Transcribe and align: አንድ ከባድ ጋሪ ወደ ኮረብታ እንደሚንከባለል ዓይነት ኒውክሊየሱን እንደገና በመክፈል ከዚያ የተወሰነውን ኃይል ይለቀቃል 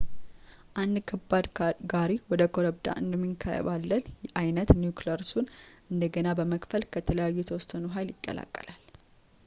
አንድ 0.81 0.95
ከባድ 1.09 1.45
ጋሪ 1.91 2.11
ወደ 2.31 2.43
ኮረብታ 2.55 2.87
እንደሚንከባለል 3.01 4.03
ዓይነት 4.41 4.71
ኒውክሊየሱን 4.81 5.51
እንደገና 5.91 6.31
በመክፈል 6.39 6.85
ከዚያ 6.95 7.27
የተወሰነውን 7.41 7.93
ኃይል 7.97 8.09
ይለቀቃል 8.29 8.71